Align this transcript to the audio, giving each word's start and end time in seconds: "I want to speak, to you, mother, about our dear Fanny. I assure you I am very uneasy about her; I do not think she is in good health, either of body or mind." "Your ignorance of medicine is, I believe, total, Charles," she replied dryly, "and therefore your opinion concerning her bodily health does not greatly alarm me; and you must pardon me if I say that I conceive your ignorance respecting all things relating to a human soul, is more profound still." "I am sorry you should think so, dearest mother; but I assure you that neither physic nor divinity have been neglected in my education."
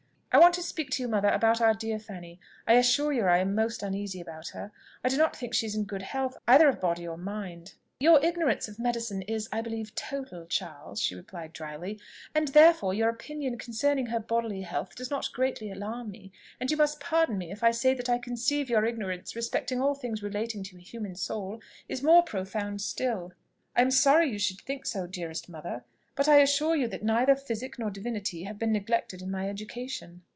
"I 0.33 0.37
want 0.39 0.53
to 0.53 0.63
speak, 0.63 0.91
to 0.91 1.03
you, 1.03 1.09
mother, 1.09 1.27
about 1.27 1.59
our 1.59 1.73
dear 1.73 1.99
Fanny. 1.99 2.39
I 2.65 2.75
assure 2.75 3.11
you 3.11 3.23
I 3.25 3.39
am 3.39 3.53
very 3.53 3.67
uneasy 3.81 4.21
about 4.21 4.47
her; 4.51 4.71
I 5.03 5.09
do 5.09 5.17
not 5.17 5.35
think 5.35 5.53
she 5.53 5.65
is 5.65 5.75
in 5.75 5.83
good 5.83 6.03
health, 6.03 6.37
either 6.47 6.69
of 6.69 6.79
body 6.79 7.05
or 7.05 7.17
mind." 7.17 7.73
"Your 7.99 8.23
ignorance 8.23 8.69
of 8.69 8.79
medicine 8.79 9.23
is, 9.23 9.49
I 9.51 9.59
believe, 9.59 9.93
total, 9.93 10.45
Charles," 10.45 11.01
she 11.01 11.15
replied 11.15 11.51
dryly, 11.51 11.99
"and 12.33 12.47
therefore 12.47 12.93
your 12.93 13.09
opinion 13.09 13.57
concerning 13.57 14.05
her 14.05 14.21
bodily 14.21 14.61
health 14.61 14.95
does 14.95 15.11
not 15.11 15.29
greatly 15.33 15.69
alarm 15.69 16.09
me; 16.11 16.31
and 16.61 16.71
you 16.71 16.77
must 16.77 17.01
pardon 17.01 17.37
me 17.37 17.51
if 17.51 17.61
I 17.61 17.71
say 17.71 17.93
that 17.93 18.07
I 18.07 18.17
conceive 18.17 18.69
your 18.69 18.85
ignorance 18.85 19.35
respecting 19.35 19.81
all 19.81 19.95
things 19.95 20.23
relating 20.23 20.63
to 20.63 20.77
a 20.77 20.79
human 20.79 21.15
soul, 21.17 21.59
is 21.89 22.01
more 22.01 22.23
profound 22.23 22.79
still." 22.79 23.33
"I 23.75 23.81
am 23.81 23.91
sorry 23.91 24.31
you 24.31 24.39
should 24.39 24.61
think 24.61 24.85
so, 24.85 25.07
dearest 25.07 25.49
mother; 25.49 25.83
but 26.13 26.27
I 26.27 26.39
assure 26.39 26.75
you 26.75 26.89
that 26.89 27.03
neither 27.03 27.37
physic 27.37 27.79
nor 27.79 27.89
divinity 27.89 28.43
have 28.43 28.59
been 28.59 28.73
neglected 28.73 29.21
in 29.21 29.31
my 29.31 29.47
education." 29.47 30.23